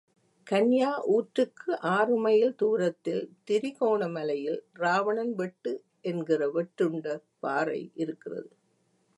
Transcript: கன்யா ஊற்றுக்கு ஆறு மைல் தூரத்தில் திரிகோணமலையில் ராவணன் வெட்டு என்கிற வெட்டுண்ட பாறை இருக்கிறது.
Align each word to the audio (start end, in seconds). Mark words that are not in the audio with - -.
கன்யா 0.47 0.91
ஊற்றுக்கு 1.07 1.71
ஆறு 1.89 2.15
மைல் 2.17 2.55
தூரத்தில் 2.55 3.21
திரிகோணமலையில் 3.49 4.59
ராவணன் 4.73 5.33
வெட்டு 5.33 5.73
என்கிற 6.01 6.49
வெட்டுண்ட 6.49 7.07
பாறை 7.39 7.81
இருக்கிறது. 7.95 8.51